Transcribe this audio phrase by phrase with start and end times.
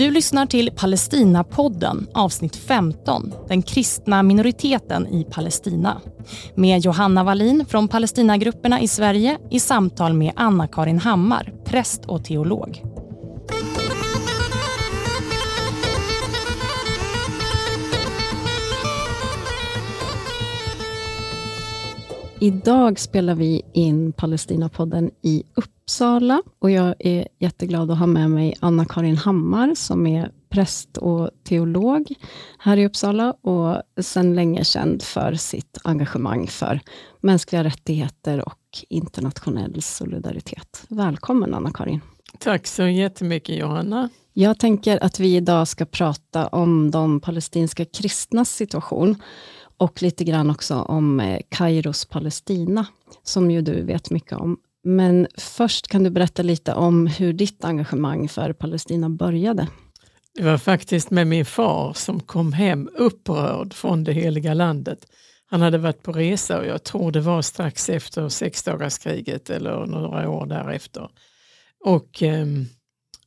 [0.00, 6.00] Du lyssnar till Palestinapodden, avsnitt 15, Den kristna minoriteten i Palestina.
[6.54, 12.82] Med Johanna Wallin från Palestinagrupperna i Sverige i samtal med Anna-Karin Hammar, präst och teolog.
[22.40, 25.42] Idag spelar vi in Palestinapodden i
[25.90, 31.30] Uppsala och jag är jätteglad att ha med mig Anna-Karin Hammar som är präst och
[31.44, 32.14] teolog
[32.58, 36.80] här i Uppsala och sedan länge känd för sitt engagemang för
[37.20, 38.58] mänskliga rättigheter och
[38.88, 40.84] internationell solidaritet.
[40.88, 42.00] Välkommen Anna-Karin.
[42.38, 44.08] Tack så jättemycket Johanna.
[44.32, 49.22] Jag tänker att vi idag ska prata om de palestinska kristnas situation
[49.76, 52.86] och lite grann också om eh, Kairos Palestina,
[53.22, 54.56] som ju du vet mycket om.
[54.82, 59.66] Men först kan du berätta lite om hur ditt engagemang för Palestina började.
[60.34, 65.06] Det var faktiskt med min far som kom hem upprörd från det heliga landet.
[65.50, 70.30] Han hade varit på resa och jag tror det var strax efter sexdagarskriget eller några
[70.30, 71.08] år därefter.
[71.84, 72.46] Och eh,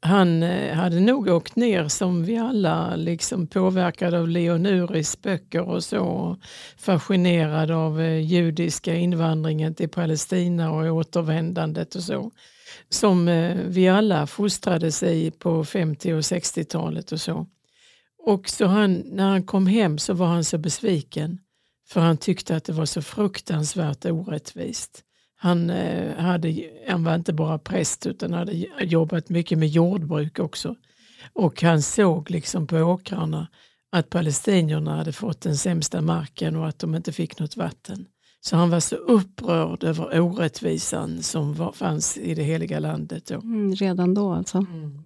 [0.04, 5.84] han eh, hade nog åkt ner som vi alla, liksom påverkad av Leonuris böcker och
[5.84, 6.38] så,
[6.78, 12.32] fascinerad av eh, judiska invandringen till Palestina och återvändandet och så.
[12.90, 17.48] Som eh, vi alla fostrades i på 50 och 60-talet och så.
[18.26, 21.40] Och så han, när han kom hem så var han så besviken
[21.88, 25.04] för han tyckte att det var så fruktansvärt orättvist.
[25.44, 30.76] Han, eh, hade, han var inte bara präst utan hade jobbat mycket med jordbruk också.
[31.34, 33.48] Och han såg liksom på åkrarna
[33.92, 38.06] att palestinierna hade fått den sämsta marken och att de inte fick något vatten.
[38.42, 43.26] Så han var så upprörd över orättvisan som var, fanns i det heliga landet.
[43.26, 43.36] Då.
[43.36, 44.58] Mm, redan då alltså.
[44.58, 45.04] Mm.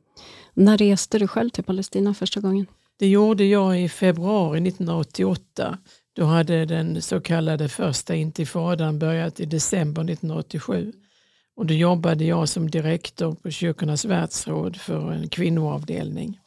[0.53, 2.65] När reste du själv till Palestina första gången?
[2.99, 5.77] Det gjorde jag i februari 1988
[6.17, 10.93] då hade den så kallade första intifadan börjat i december 1987.
[11.55, 16.39] Och då jobbade jag som direktor på Kyrkornas världsråd för en kvinnoavdelning.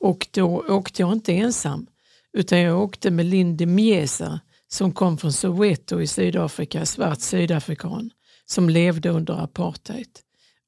[0.00, 1.86] Och då åkte jag inte ensam,
[2.32, 8.10] utan jag åkte med Lindy Miesa som kom från Soweto i Sydafrika, svart sydafrikan,
[8.46, 10.10] som levde under apartheid.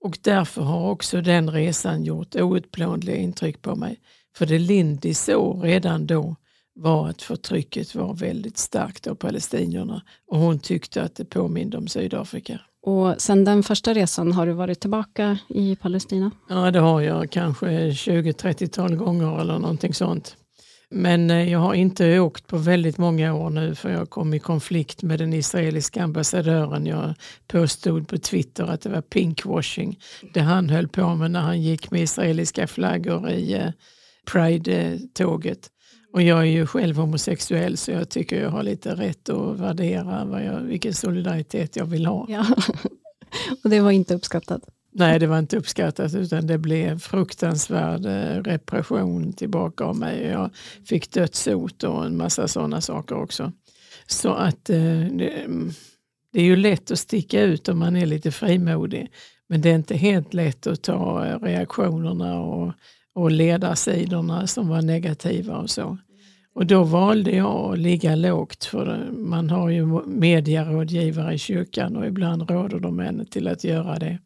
[0.04, 4.00] Och därför har också den resan gjort outplånliga intryck på mig.
[4.36, 6.36] För det Lindy såg redan då
[6.78, 11.88] var att förtrycket var väldigt starkt av palestinierna och hon tyckte att det påminde om
[11.88, 12.60] Sydafrika.
[12.82, 16.30] Och sen den första resan, har du varit tillbaka i Palestina?
[16.48, 17.30] Ja, det har jag.
[17.30, 20.36] Kanske 20-30-tal gånger eller någonting sånt.
[20.90, 24.38] Men eh, jag har inte åkt på väldigt många år nu för jag kom i
[24.38, 26.86] konflikt med den israeliska ambassadören.
[26.86, 27.14] Jag
[27.46, 29.98] påstod på Twitter att det var pinkwashing
[30.34, 33.70] det han höll på med när han gick med israeliska flaggor i eh,
[34.32, 35.70] Pride-tåget.
[36.12, 40.24] Och jag är ju själv homosexuell så jag tycker jag har lite rätt att värdera
[40.24, 42.26] vad jag, vilken solidaritet jag vill ha.
[42.28, 42.46] Ja.
[43.64, 44.62] Och det var inte uppskattat?
[44.92, 50.22] Nej, det var inte uppskattat utan det blev fruktansvärd eh, repression tillbaka av mig.
[50.22, 50.50] Jag
[50.86, 53.52] fick dödshot och en massa sådana saker också.
[54.06, 55.46] Så att eh, det,
[56.32, 59.10] det är ju lätt att sticka ut om man är lite frimodig.
[59.48, 62.72] Men det är inte helt lätt att ta reaktionerna och
[63.18, 65.98] och ledarsidorna som var negativa och så.
[66.54, 72.06] Och då valde jag att ligga lågt för man har ju medierådgivare i kyrkan och
[72.06, 74.18] ibland råder de en till att göra det.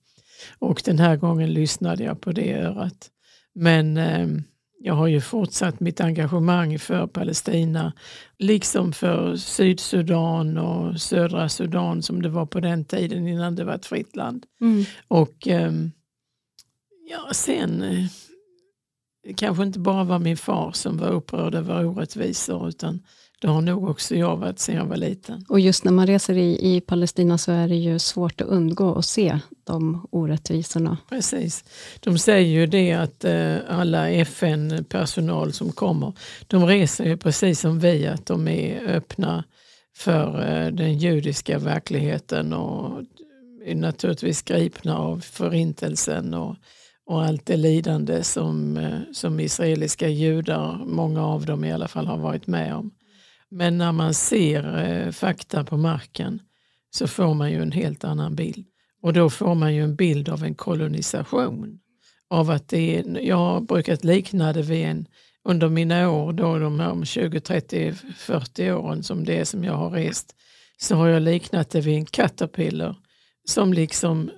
[0.59, 3.11] Och den här gången lyssnade jag på det örat.
[3.55, 4.29] Men eh,
[4.79, 7.93] jag har ju fortsatt mitt engagemang för Palestina,
[8.39, 13.75] liksom för Sydsudan och södra Sudan som det var på den tiden innan det var
[13.75, 14.47] ett fritt land.
[14.61, 14.85] Mm.
[15.09, 15.73] Och eh,
[17.11, 17.85] ja, sen
[19.37, 23.03] kanske inte bara var min far som var upprörd över orättvisor utan
[23.43, 25.45] det har nog också jag varit sedan jag var liten.
[25.49, 28.95] Och just när man reser i, i Palestina så är det ju svårt att undgå
[28.95, 30.99] att se de orättvisorna.
[31.09, 31.65] Precis.
[32.01, 36.13] De säger ju det att eh, alla FN-personal som kommer,
[36.47, 39.45] de reser ju precis som vi, att de är öppna
[39.97, 43.03] för eh, den judiska verkligheten och
[43.65, 46.57] är naturligtvis gripna av förintelsen och
[47.13, 52.07] och allt det lidande som, eh, som israeliska judar, många av dem i alla fall,
[52.07, 52.91] har varit med om.
[53.51, 56.41] Men när man ser eh, fakta på marken
[56.91, 58.67] så får man ju en helt annan bild.
[59.03, 61.79] Och då får man ju en bild av en kolonisation.
[62.31, 65.07] Av att det är, jag har brukat likna det vid en,
[65.45, 69.75] under mina år, då de här 20, 30, 40 åren som det är som jag
[69.75, 70.35] har rest,
[70.81, 72.97] så har jag liknat det vid en caterpillar
[73.49, 74.31] som liksom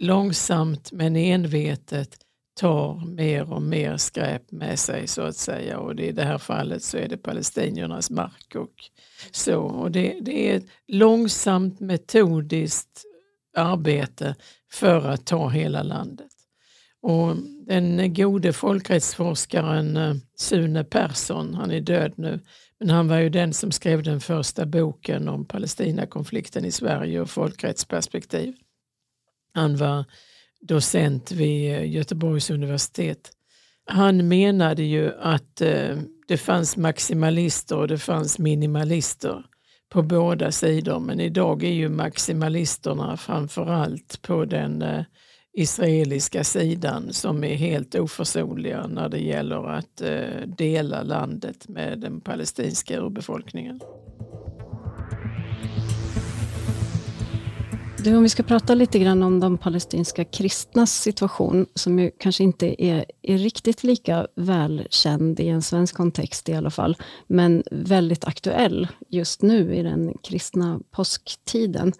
[0.00, 2.16] långsamt men envetet
[2.60, 6.38] tar mer och mer skräp med sig så att säga och det, i det här
[6.38, 8.74] fallet så är det palestiniernas mark och
[9.30, 9.60] så.
[9.60, 13.04] Och det, det är ett långsamt metodiskt
[13.56, 14.34] arbete
[14.72, 16.26] för att ta hela landet.
[17.02, 17.36] Och
[17.66, 22.40] den gode folkrättsforskaren eh, Sune Persson, han är död nu,
[22.78, 27.30] men han var ju den som skrev den första boken om Palestinakonflikten i Sverige och
[27.30, 28.54] folkrättsperspektiv.
[29.52, 30.04] Han var
[30.60, 33.30] docent vid eh, Göteborgs universitet.
[33.86, 35.98] Han menade ju att eh,
[36.28, 39.44] det fanns maximalister och det fanns minimalister
[39.88, 45.04] på båda sidor men idag är ju maximalisterna framförallt på den eh,
[45.52, 52.20] israeliska sidan som är helt oförsonliga när det gäller att eh, dela landet med den
[52.20, 53.80] palestinska urbefolkningen.
[58.04, 62.44] Du, om vi ska prata lite grann om de palestinska kristnas situation, som ju kanske
[62.44, 68.24] inte är, är riktigt lika välkänd i en svensk kontext i alla fall, men väldigt
[68.24, 71.92] aktuell just nu i den kristna påsktiden.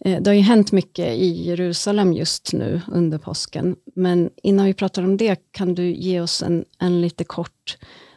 [0.00, 4.74] Eh, det har ju hänt mycket i Jerusalem just nu under påsken, men innan vi
[4.74, 7.76] pratar om det, kan du ge oss en, en lite kort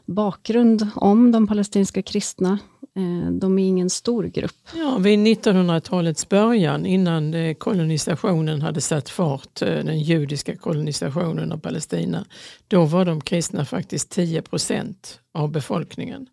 [0.10, 2.60] bakgrund om de palestinska kristna,
[2.96, 4.56] eh, de är ingen stor grupp.
[4.76, 11.58] Ja, vid 1900-talets början innan eh, kolonisationen hade satt fart, eh, den judiska kolonisationen av
[11.58, 12.26] Palestina,
[12.68, 16.28] då var de kristna faktiskt 10 procent av befolkningen.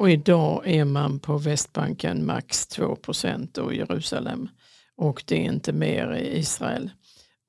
[0.00, 4.48] Och idag är man på Västbanken max 2 procent och Jerusalem.
[4.96, 6.90] Och det är inte mer i Israel.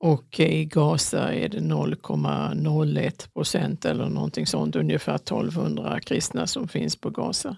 [0.00, 6.96] Och i Gaza är det 0,01 procent eller någonting sånt, ungefär 1200 kristna som finns
[6.96, 7.56] på Gaza.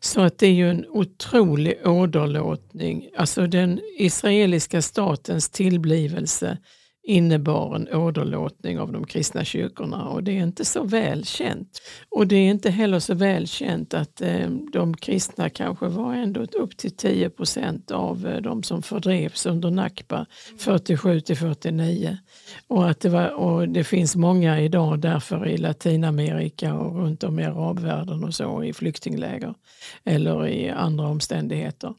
[0.00, 3.08] Så att det är ju en otrolig åderlåtning.
[3.16, 6.58] Alltså den israeliska statens tillblivelse
[7.06, 11.80] innebar en åderlåtning av de kristna kyrkorna och det är inte så välkänt.
[12.08, 16.76] Och det är inte heller så välkänt att eh, de kristna kanske var ändå upp
[16.76, 20.26] till 10 procent av eh, de som fördrevs under Nakba
[20.58, 22.18] 47 till 49.
[22.68, 27.38] Och, att det, var, och det finns många idag därför i Latinamerika och runt om
[27.38, 29.54] i arabvärlden och så i flyktingläger
[30.04, 31.94] eller i andra omständigheter.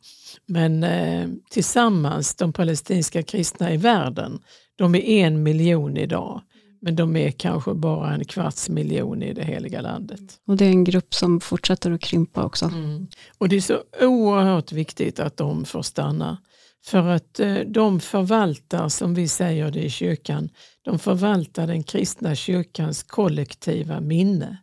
[0.45, 4.39] Men eh, tillsammans, de palestinska kristna i världen,
[4.77, 6.41] de är en miljon idag.
[6.81, 10.21] Men de är kanske bara en kvarts miljon i det heliga landet.
[10.47, 12.65] Och det är en grupp som fortsätter att krympa också.
[12.65, 13.07] Mm.
[13.37, 16.37] Och det är så oerhört viktigt att de får stanna.
[16.85, 20.49] För att eh, de förvaltar, som vi säger det i kyrkan,
[20.81, 24.57] de förvaltar den kristna kyrkans kollektiva minne.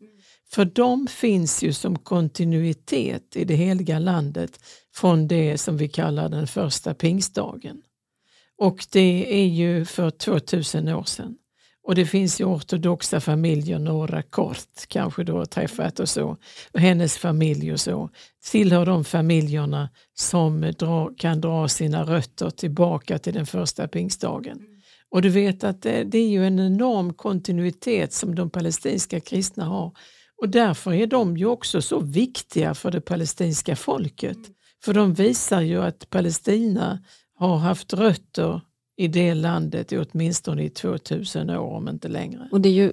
[0.51, 4.61] För de finns ju som kontinuitet i det heliga landet
[4.95, 7.83] från det som vi kallar den första pingstdagen.
[8.59, 11.37] Och det är ju för 2000 år sedan.
[11.87, 16.37] Och det finns ju ortodoxa familjer, några kort kanske då träffat och så.
[16.73, 18.11] Och hennes familj och så
[18.51, 24.59] tillhör de familjerna som dra, kan dra sina rötter tillbaka till den första pingstdagen.
[25.11, 29.65] Och du vet att det, det är ju en enorm kontinuitet som de palestinska kristna
[29.65, 29.93] har.
[30.43, 34.39] Och därför är de ju också så viktiga för det palestinska folket.
[34.85, 36.99] För de visar ju att Palestina
[37.37, 38.61] har haft rötter
[38.97, 42.49] i det landet i åtminstone i 2000 år, om inte längre.
[42.53, 42.93] Och det är ju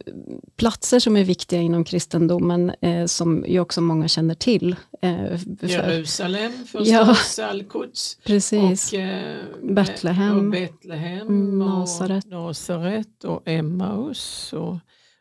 [0.55, 4.75] platser som är viktiga inom kristendomen, eh, som ju också många känner till.
[5.01, 8.17] Eh, Jerusalem förstås, ja, Al-Quds.
[8.25, 8.93] Precis.
[8.93, 10.37] Och, eh, Betlehem.
[10.37, 12.25] Och Betlehem mm, Nasaret.
[12.25, 14.53] och Nasaret och Emmaus.
[14.53, 14.77] Och,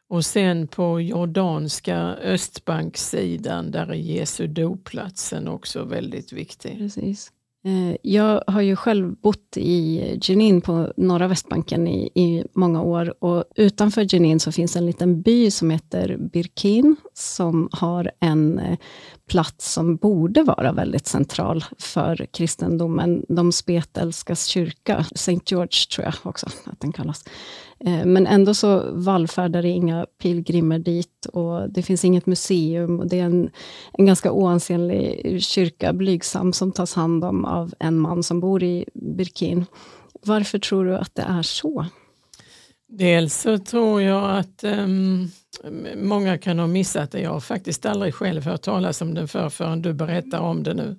[0.09, 6.79] och sen på jordanska östbanksidan, där är Jesu doplatsen också väldigt viktig.
[6.79, 7.33] Precis.
[7.65, 13.25] Eh, jag har ju själv bott i Jenin på norra Västbanken i, i många år
[13.25, 18.79] och utanför Jenin så finns en liten by som heter Birkin som har en eh,
[19.31, 23.25] plats som borde vara väldigt central för kristendomen.
[23.29, 25.41] De spetälskas kyrka, St.
[25.47, 27.25] George tror jag också att den kallas.
[27.85, 33.01] Eh, men ändå så vallfärdar det inga pilgrimer dit och det finns inget museum.
[33.01, 33.51] Och det är en,
[33.93, 38.85] en ganska oansenlig kyrka, blygsam, som tas hand om av en man som bor i
[38.95, 39.67] Birkin.
[40.27, 41.87] Varför tror du att det är så?
[42.93, 45.31] Dels så tror jag att um,
[45.97, 47.21] många kan ha missat det.
[47.21, 50.75] Jag har faktiskt aldrig själv hört talas om den förr förrän du berättar om det
[50.75, 50.97] nu.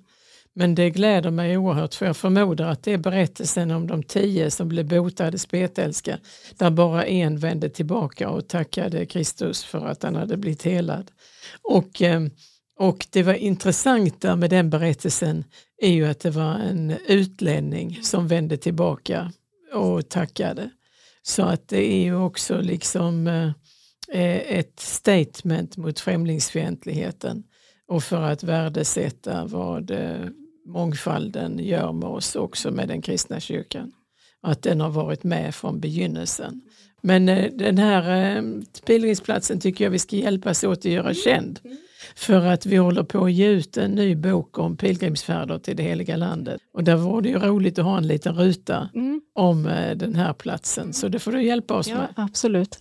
[0.54, 4.50] Men det gläder mig oerhört för jag förmodar att det är berättelsen om de tio
[4.50, 6.18] som blev botade spetälska
[6.58, 11.10] där bara en vände tillbaka och tackade Kristus för att han hade blivit helad.
[11.62, 12.30] Och, ehm,
[12.78, 15.44] och det var intressanta med den berättelsen
[15.78, 19.32] är ju att det var en utlänning som vände tillbaka
[19.74, 20.70] och tackade.
[21.22, 23.50] Så att det är ju också liksom, eh,
[24.08, 27.44] eh, ett statement mot främlingsfientligheten
[27.88, 30.26] och för att värdesätta vad eh,
[30.66, 33.92] mångfalden gör med oss också med den kristna kyrkan.
[34.40, 36.60] Att den har varit med från begynnelsen.
[37.00, 37.26] Men
[37.58, 38.42] den här
[38.86, 41.60] pilgrimsplatsen tycker jag vi ska hjälpas åt att göra känd.
[42.14, 45.82] För att vi håller på att ge ut en ny bok om pilgrimsfärder till det
[45.82, 46.60] heliga landet.
[46.74, 49.20] Och där vore det ju roligt att ha en liten ruta mm.
[49.34, 50.92] om eh, den här platsen.
[50.92, 52.08] Så det får du hjälpa oss ja, med.
[52.16, 52.78] Absolut.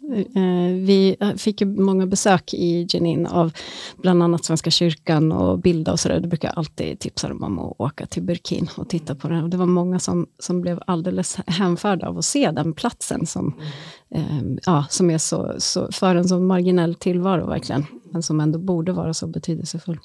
[0.86, 3.52] Vi fick många besök i Jenin av
[3.98, 6.20] bland annat Svenska kyrkan och Bilda och sådär.
[6.20, 9.44] Det brukar alltid tipsa dem om att åka till Burkin och titta på den.
[9.44, 13.48] Och det var många som, som blev alldeles hänförda av att se den platsen som
[13.48, 13.72] mm
[14.16, 18.60] eh, ja, som är så, så, för en så marginell tillvaro verkligen, men som ändå
[18.60, 20.00] borde vara så betydelsefull.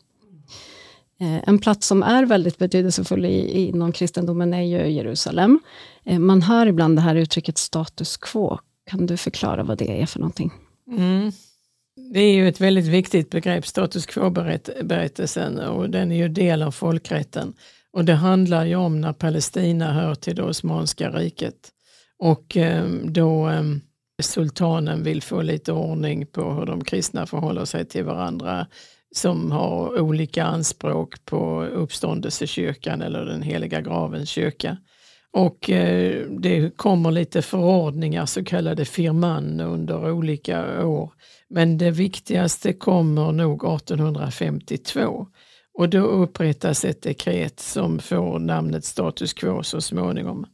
[1.21, 5.61] Eh, en plats som är väldigt betydelsefull i, inom kristendomen är ju Jerusalem.
[6.05, 8.59] Eh, man hör ibland det här uttrycket status quo.
[8.91, 10.53] Kan du förklara vad det är för någonting?
[10.91, 11.33] Mm.
[12.13, 16.71] Det är ju ett väldigt viktigt begrepp, status quo-berättelsen, och den är ju del av
[16.71, 17.55] folkrätten.
[17.93, 21.73] Och det handlar ju om när Palestina hör till det Osmanska riket.
[22.19, 23.81] Och ehm, då ehm,
[24.23, 28.67] sultanen vill få lite ordning på hur de kristna förhåller sig till varandra
[29.17, 34.77] som har olika anspråk på uppståndelsekyrkan eller den heliga gravens kyrka.
[35.33, 41.13] Och eh, det kommer lite förordningar, så kallade firman, under olika år.
[41.49, 45.27] Men det viktigaste kommer nog 1852
[45.79, 50.47] och då upprättas ett dekret som får namnet status quo så småningom.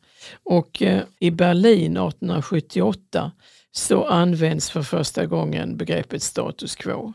[0.45, 3.33] Och eh, i Berlin 1878
[3.73, 7.12] så används för första gången begreppet status quo.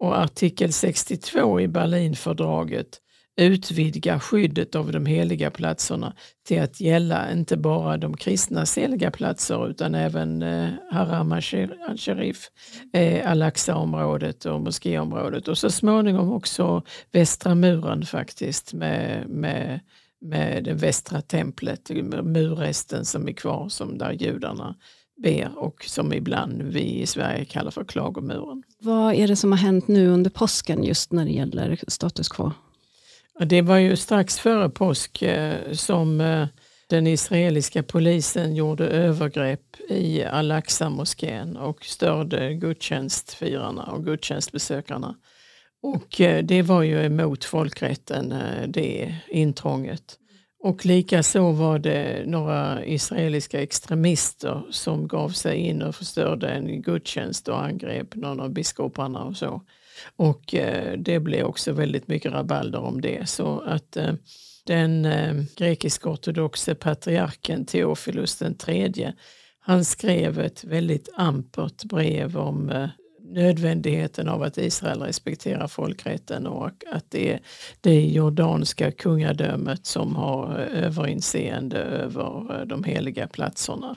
[0.00, 3.00] Och artikel 62 i Berlinfördraget
[3.40, 6.14] utvidgar skyddet av de heliga platserna
[6.46, 12.48] till att gälla inte bara de kristnas heliga platser utan även eh, Haram al-Sharif,
[12.92, 19.80] eh, Al-Aqsa-området och moskéområdet och så småningom också västra muren faktiskt med, med,
[20.20, 21.90] med det västra templet,
[22.24, 24.76] murresten som är kvar som där judarna
[25.22, 28.62] ber och som ibland vi i Sverige kallar för klagomuren.
[28.78, 32.52] Vad är det som har hänt nu under påsken just när det gäller status quo?
[33.44, 36.46] Det var ju strax före påsk eh, som eh,
[36.88, 45.14] den israeliska polisen gjorde övergrepp i Al-Aqsa-moskén och störde gudstjänstfirarna och gudstjänstbesökarna.
[45.82, 48.34] Och eh, det var ju emot folkrätten,
[48.66, 50.19] det intrånget.
[50.62, 57.48] Och likaså var det några israeliska extremister som gav sig in och förstörde en gudstjänst
[57.48, 59.62] och angrep någon av biskoparna och så.
[60.16, 63.28] Och eh, det blev också väldigt mycket rabalder om det.
[63.28, 64.12] Så att eh,
[64.66, 69.14] den eh, grekisk-ortodoxe patriarken Teofilus den tredje,
[69.60, 72.88] han skrev ett väldigt ampert brev om eh,
[73.30, 77.40] nödvändigheten av att Israel respekterar folkrätten och att det är
[77.80, 83.96] det jordanska kungadömet som har eh, överinseende över eh, de heliga platserna.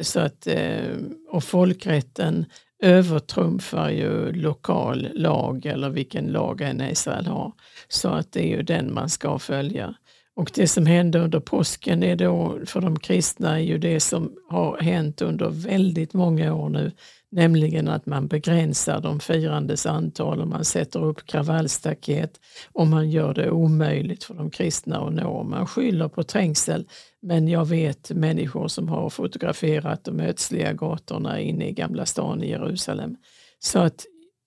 [0.00, 0.96] Så att, eh,
[1.28, 2.46] och folkrätten
[2.82, 7.52] övertrumfar ju lokal lag eller vilken lag en Israel har.
[7.88, 9.94] Så att det är ju den man ska följa.
[10.34, 14.32] Och det som hände under påsken är då för de kristna är ju det som
[14.48, 16.92] har hänt under väldigt många år nu,
[17.30, 22.40] nämligen att man begränsar de firandes antal och man sätter upp kravallstaket
[22.72, 25.42] och man gör det omöjligt för de kristna att nå.
[25.42, 26.88] Man skyller på trängsel,
[27.22, 32.50] men jag vet människor som har fotograferat de ödsliga gatorna inne i Gamla stan i
[32.50, 33.16] Jerusalem.
[33.58, 34.04] Så att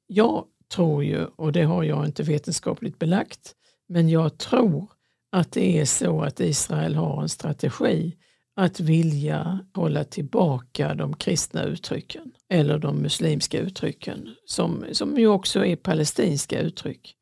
[0.08, 3.56] jag tror ju, och det har jag inte vetenskapligt belagt,
[3.88, 4.95] men jag tror
[5.36, 8.16] att det är så att Israel har en strategi
[8.56, 15.66] att vilja hålla tillbaka de kristna uttrycken eller de muslimska uttrycken som, som ju också
[15.66, 17.16] är palestinska uttryck.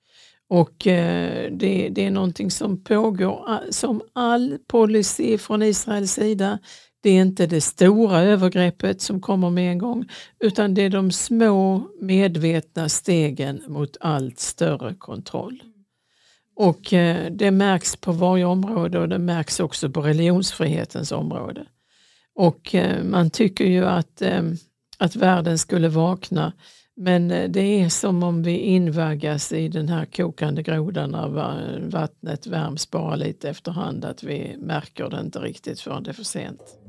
[0.50, 6.60] Och eh, det, det, är någonting som pågår som all policy från Israels sida.
[7.03, 11.12] Det är inte det stora övergreppet som kommer med en gång utan det är de
[11.12, 15.63] små medvetna stegen mot allt större kontroll.
[16.55, 21.65] Och eh, det märks på varje område och det märks också på religionsfrihetens område.
[22.36, 24.43] Och eh, man tycker ju att, eh,
[24.98, 26.53] att världen skulle vakna
[26.95, 32.91] men det är som om vi invaggas i den här kokande grodan när vattnet värms
[32.91, 36.82] bara lite efterhand att vi märker det inte riktigt förrän det är för sent.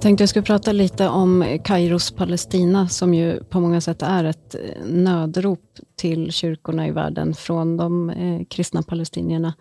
[0.00, 4.24] Jag tänkte jag skulle prata lite om Kairos Palestina som ju på många sätt är
[4.24, 9.54] ett eh, nödrop till kyrkorna i världen från de eh, kristna palestinierna.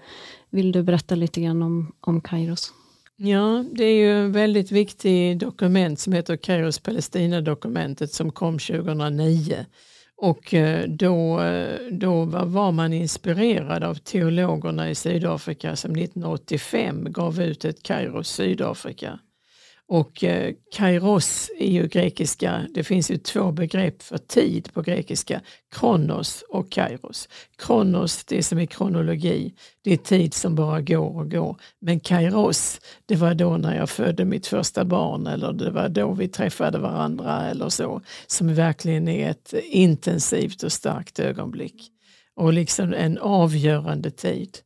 [0.50, 2.74] Vill du berätta lite grann om, om Kairos?
[3.18, 9.66] Ja, det är ju en väldigt viktig dokument som heter Kairos Palestina-dokumentet som kom 2009.
[10.18, 17.42] Och eh, då, eh, då var man inspirerad av teologerna i Sydafrika som 1985 gav
[17.42, 19.20] ut ett Kairos Sydafrika.
[19.92, 25.42] Och eh, kairos är ju grekiska, det finns ju två begrepp för tid på grekiska,
[25.76, 27.30] kronos och kairos.
[27.58, 29.54] Kronos, det som är kronologi,
[29.84, 31.58] det är tid som bara går och går.
[31.82, 36.14] Men kairos, det var då när jag födde mitt första barn eller det var då
[36.14, 41.92] vi träffade varandra eller så, som verkligen är ett intensivt och starkt ögonblick.
[42.36, 44.58] Och liksom en avgörande tid.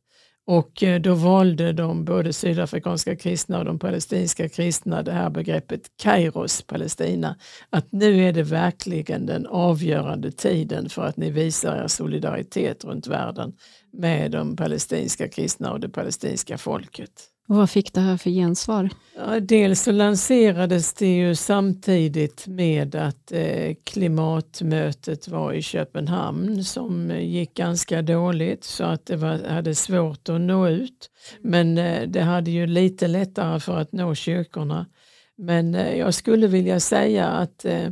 [0.46, 5.80] Och eh, då valde de både sydafrikanska kristna och de palestinska kristna det här begreppet
[6.02, 7.36] Kairos Palestina.
[7.70, 13.06] Att nu är det verkligen den avgörande tiden för att ni visar er solidaritet runt
[13.06, 13.52] världen
[13.92, 17.33] med de palestinska kristna och det palestinska folket.
[17.48, 18.90] Och vad fick det här för gensvar?
[19.16, 27.10] Ja, dels så lanserades det ju samtidigt med att eh, klimatmötet var i Köpenhamn som
[27.10, 31.10] eh, gick ganska dåligt så att det var, hade svårt att nå ut.
[31.40, 34.86] Men eh, det hade ju lite lättare för att nå kyrkorna.
[35.36, 37.90] Men eh, jag skulle vilja säga att eh,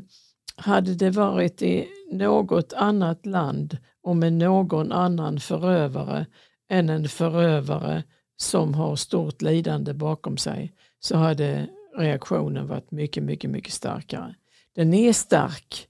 [0.57, 6.27] hade det varit i något annat land och med någon annan förövare
[6.71, 8.03] än en förövare
[8.43, 14.35] som har stort lidande bakom sig så hade reaktionen varit mycket, mycket, mycket starkare.
[14.75, 15.87] Den är stark,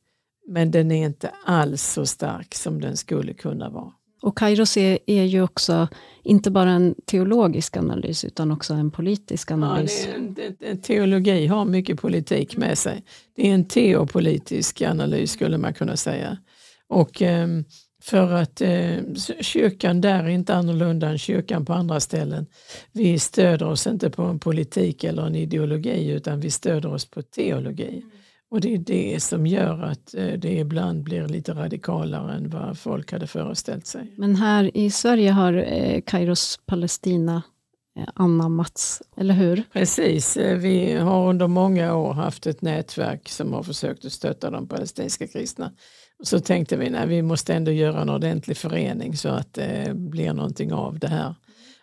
[0.47, 3.92] men den är inte alls så stark som den skulle kunna vara.
[4.23, 5.88] Och Kairos är, är ju också
[6.23, 10.09] inte bara en teologisk analys utan också en politisk analys.
[10.12, 13.04] Ja, det är, det, teologi har mycket politik med sig.
[13.37, 16.38] Det är en teopolitisk analys skulle man kunna säga.
[16.88, 17.64] Och um,
[18.02, 18.99] för att eh,
[19.40, 22.47] kyrkan där är inte annorlunda än kyrkan på andra ställen.
[22.93, 27.23] Vi stöder oss inte på en politik eller en ideologi utan vi stöder oss på
[27.23, 28.04] teologi.
[28.50, 32.78] Och det är det som gör att eh, det ibland blir lite radikalare än vad
[32.78, 34.15] folk hade föreställt sig.
[34.17, 37.43] Men här i Sverige har eh, Kairos Palestina
[37.99, 39.62] eh, anammats, eller hur?
[39.73, 44.69] Precis, vi har under många år haft ett nätverk som har försökt att stötta de
[44.69, 45.73] palestinska kristna
[46.23, 50.32] så tänkte vi att vi måste ändå göra en ordentlig förening så att det blir
[50.32, 51.35] någonting av det här.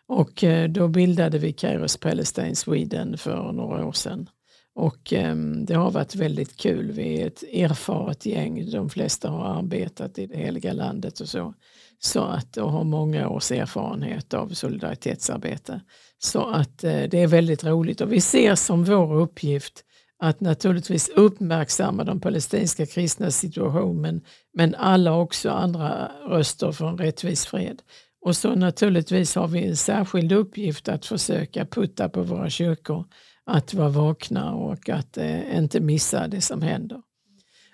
[0.08, 4.30] Och eh, då bildade vi Kairos Palestine Sweden för några år sedan.
[4.76, 6.92] Och ehm, det har varit väldigt kul.
[6.92, 8.72] Vi är ett erfaret gäng.
[8.72, 11.54] De flesta har arbetat i det heliga landet och så.
[12.00, 15.82] Så att, och har många års erfarenhet av solidaritetsarbete.
[16.20, 19.84] Så att eh, det är väldigt roligt och vi ser som vår uppgift
[20.20, 24.22] att naturligtvis uppmärksamma de palestinska kristnas situation men,
[24.54, 27.82] men alla också andra röster för en rättvis fred.
[28.22, 33.06] Och så naturligtvis har vi en särskild uppgift att försöka putta på våra kyrkor
[33.46, 37.02] att vara vakna och att eh, inte missa det som händer.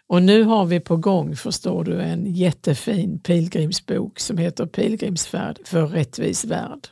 [0.07, 5.87] Och nu har vi på gång, förstår du, en jättefin pilgrimsbok som heter Pilgrimsfärd för
[5.87, 6.87] rättvis värld.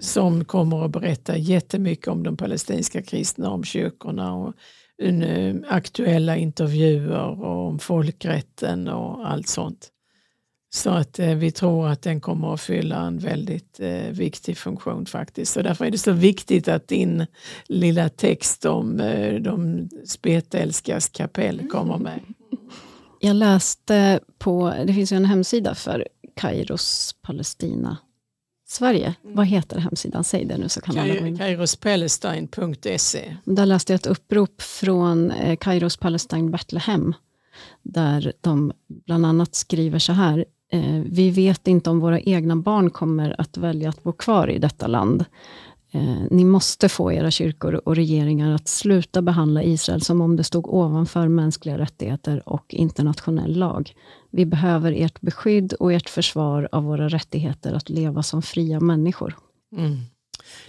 [0.00, 4.54] Som kommer att berätta jättemycket om de palestinska kristna, om kyrkorna och
[5.68, 9.90] aktuella intervjuer om folkrätten och allt sånt.
[10.76, 15.06] Så att eh, vi tror att den kommer att fylla en väldigt eh, viktig funktion
[15.06, 15.52] faktiskt.
[15.52, 17.26] Så därför är det så viktigt att din
[17.66, 22.20] lilla text om eh, de spetälskas kapell kommer med.
[23.20, 27.96] Jag läste på, det finns ju en hemsida för Kairos Palestina
[28.68, 29.14] Sverige.
[29.24, 29.36] Mm.
[29.36, 30.24] Vad heter hemsidan?
[30.24, 31.38] Säg det nu så kan alla gå in.
[31.38, 37.14] Kairospalestine.se Där läste jag ett upprop från eh, Kairos Palestine Betlehem
[37.82, 40.44] där de bland annat skriver så här.
[40.72, 44.58] Eh, vi vet inte om våra egna barn kommer att välja att bo kvar i
[44.58, 45.24] detta land.
[45.92, 50.44] Eh, ni måste få era kyrkor och regeringar att sluta behandla Israel som om det
[50.44, 53.92] stod ovanför mänskliga rättigheter och internationell lag.
[54.36, 59.36] Vi behöver ert beskydd och ert försvar av våra rättigheter att leva som fria människor.
[59.76, 59.96] Mm.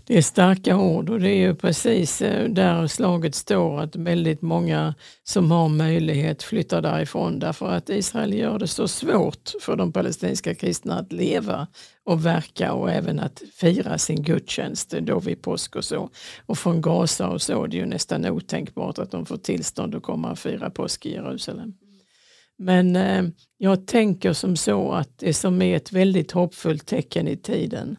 [0.04, 4.42] Det är starka ord och det är ju precis eh, där slaget står att väldigt
[4.42, 9.92] många som har möjlighet flyttar därifrån därför att Israel gör det så svårt för de
[9.92, 11.68] palestinska kristna att leva
[12.06, 16.10] och verka och även att fira sin gudstjänst då vid påsk och så.
[16.46, 20.04] Och från Gaza och så är det ju nästan otänkbart att de får tillstånd att
[20.04, 21.74] komma och fira påsk i Jerusalem.
[22.58, 23.24] Men eh,
[23.58, 27.98] jag tänker som så att det som är ett väldigt hoppfullt tecken i tiden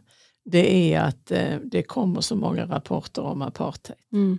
[0.50, 3.98] det är att eh, det kommer så många rapporter om apartheid.
[4.12, 4.38] Mm.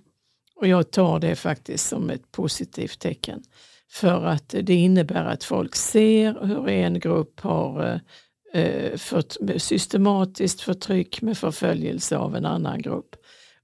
[0.55, 3.43] Och jag tar det faktiskt som ett positivt tecken.
[3.91, 8.01] För att det innebär att folk ser hur en grupp har
[8.53, 13.15] eh, för, systematiskt förtryck med förföljelse av en annan grupp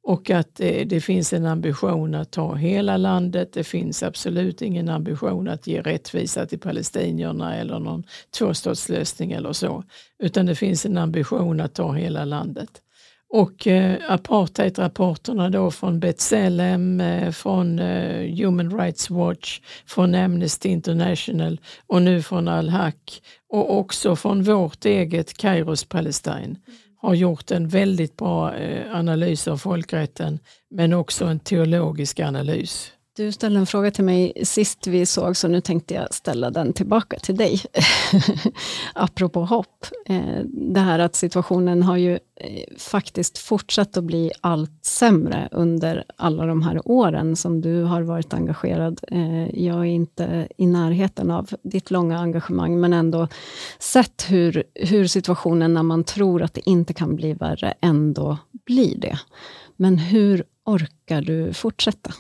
[0.06, 3.54] och att det, det, finns en ambition att ta hela landet.
[3.54, 8.04] Det finns absolut ingen ambition att ge rättvisa till palestinierna eller någon
[8.38, 9.84] tvåstatslösning eller så,
[10.20, 12.70] utan det finns en ambition att ta hela landet.
[13.30, 21.60] Och eh, apartheidrapporterna då från B'Tselem, eh, från eh, Human Rights Watch, från Amnesty International
[21.88, 26.56] och nu från Al-Haq och också från vårt eget Kairos Palestine
[27.06, 30.40] har gjort en väldigt bra eh, analys av folkrätten
[30.70, 32.92] men också en teologisk analys.
[33.18, 36.74] Du ställde en fråga till mig sist vi såg, så nu tänkte jag ställa den
[36.74, 37.62] tillbaka till dig.
[38.94, 39.86] Apropå hopp.
[40.06, 46.04] Eh, det här att situationen har ju eh, faktiskt fortsatt att bli allt sämre under
[46.16, 49.00] alla de här åren som du har varit engagerad.
[49.12, 53.28] Eh, jag är inte i närheten av ditt långa engagemang, men ändå
[53.80, 58.98] sett hur, hur situationen när man tror att det inte kan bli värre, ändå blir
[58.98, 59.20] det.
[59.76, 62.14] Men hur orkar du fortsätta?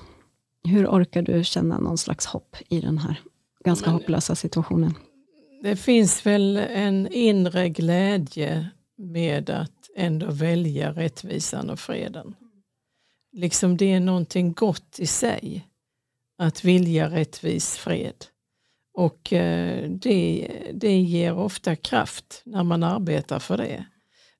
[0.65, 3.19] Hur orkar du känna någon slags hopp i den här
[3.63, 4.93] ganska Men, hopplösa situationen?
[5.63, 12.35] Det finns väl en inre glädje med att ändå välja rättvisan och freden.
[13.31, 15.67] Liksom det är någonting gott i sig
[16.37, 18.25] att vilja rättvis fred.
[18.93, 23.85] Och eh, det, det ger ofta kraft när man arbetar för det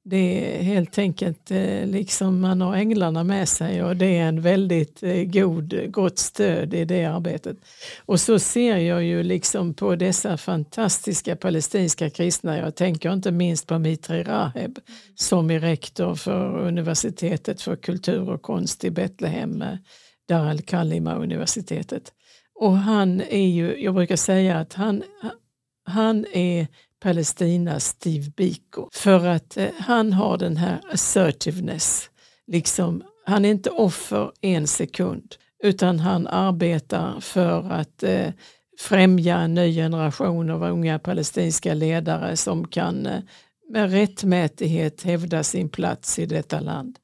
[0.07, 4.41] det är helt enkelt eh, liksom man har änglarna med sig och det är en
[4.41, 7.57] väldigt eh, god, gott stöd i det arbetet.
[8.05, 13.67] Och så ser jag ju liksom på dessa fantastiska palestinska kristna, jag tänker inte minst
[13.67, 14.79] på Mitri Raheb
[15.15, 19.75] som är rektor för universitetet för kultur och konst i Betlehem, eh,
[20.27, 22.11] Dar al-Kalima universitetet.
[22.59, 25.03] Och han är ju, jag brukar säga att han,
[25.85, 26.67] han är
[27.05, 28.89] Palestina-Steve Biko.
[28.93, 32.09] För att eh, han har den här assertiveness.
[32.47, 38.29] Liksom, han är inte offer en sekund utan han arbetar för att eh,
[38.79, 43.19] främja en ny generation av unga palestinska ledare som kan eh,
[43.69, 46.97] med rättmätighet hävda sin plats i detta land.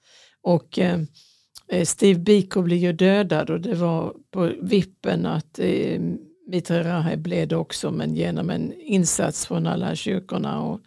[0.43, 0.99] Och eh,
[1.67, 6.01] eh Steve Biko blir ju dödad och det var på vippen att eh,
[6.54, 10.80] eh, Rahe blev det också men genom en insats från alla kyrkorna och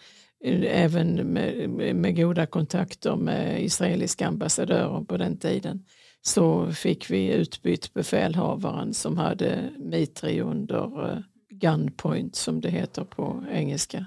[0.45, 5.85] eh, även med, med goda kontakter med israeliska ambassadörer på den tiden
[6.27, 11.19] så fick vi utbytt befälhavaren som hade Mitri under eh,
[11.51, 14.07] gunpoint som det heter på engelska.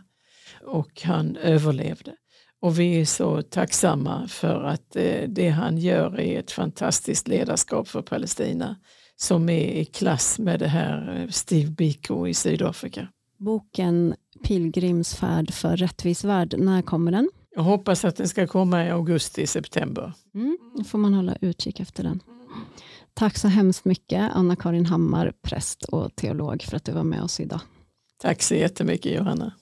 [0.61, 2.13] Och han överlevde.
[2.59, 7.87] Och vi är så tacksamma för att eh, det han gör är ett fantastiskt ledarskap
[7.87, 8.75] för Palestina
[9.17, 13.07] som är i klass med det här eh, Steve Biko i Sydafrika.
[13.37, 17.29] Boken Pilgrimsfärd för rättvis värld, när kommer den?
[17.55, 20.13] Jag hoppas att den ska komma i augusti, september.
[20.35, 22.19] Mm, då får man hålla utkik efter den.
[23.13, 27.39] Tack så hemskt mycket Anna-Karin Hammar, präst och teolog för att du var med oss
[27.39, 27.59] idag.
[28.17, 29.53] Tack så jättemycket Johanna.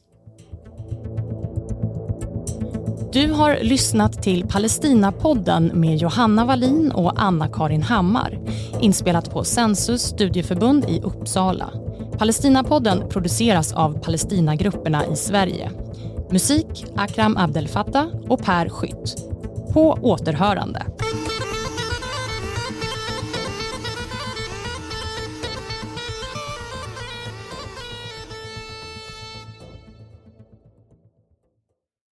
[3.15, 8.39] Du har lyssnat till Palestinapodden med Johanna Wallin och Anna-Karin Hammar
[8.81, 11.69] inspelat på Sensus studieförbund i Uppsala.
[12.17, 15.71] Palestinapodden produceras av Palestinagrupperna i Sverige.
[16.31, 19.15] Musik Akram Abdel Fattah och Per Skytt.
[19.73, 20.85] På återhörande.